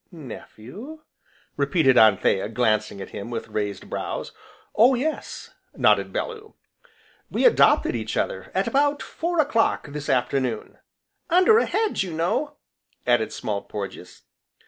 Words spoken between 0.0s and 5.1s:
"Nephew?" repeated Anthea, glancing at him with raised brows. "Oh